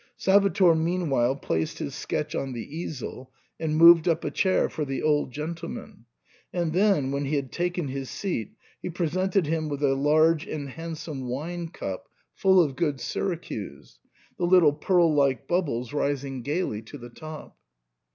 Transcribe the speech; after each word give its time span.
Salvator 0.17 0.73
meanwhile 0.73 1.35
placed 1.35 1.77
his 1.77 1.93
sketch 1.93 2.33
on 2.33 2.53
the 2.53 2.75
easel 2.75 3.31
and 3.59 3.77
moved 3.77 4.07
up 4.07 4.23
a 4.25 4.31
chair 4.31 4.67
for 4.67 4.83
the 4.83 4.99
old 5.03 5.29
gentleman, 5.31 6.05
and 6.51 6.73
then, 6.73 7.11
when 7.11 7.25
he 7.25 7.35
had 7.35 7.51
taken 7.51 7.87
his 7.87 8.09
seat, 8.09 8.55
he 8.81 8.89
presented 8.89 9.45
him 9.45 9.69
with 9.69 9.83
a 9.83 9.93
large 9.93 10.47
and 10.47 10.69
handsome 10.69 11.27
wine 11.29 11.67
cup 11.67 12.07
full 12.33 12.59
of 12.59 12.75
good 12.75 12.99
Syracuse— 12.99 13.99
the 14.39 14.45
little 14.45 14.73
pearl 14.73 15.13
like 15.13 15.47
bubbles 15.47 15.93
ris 15.93 16.23
ing 16.23 16.41
gaily 16.41 16.81
to 16.81 16.97
the 16.97 17.09
top. 17.11 17.55